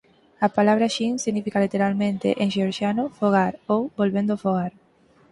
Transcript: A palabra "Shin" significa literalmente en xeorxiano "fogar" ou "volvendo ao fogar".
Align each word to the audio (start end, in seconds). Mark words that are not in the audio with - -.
A 0.45 0.47
palabra 0.57 0.87
"Shin" 0.93 1.13
significa 1.25 1.59
literalmente 1.65 2.27
en 2.43 2.47
xeorxiano 2.55 3.03
"fogar" 3.19 3.53
ou 3.73 3.79
"volvendo 3.99 4.31
ao 4.33 4.41
fogar". 4.45 4.71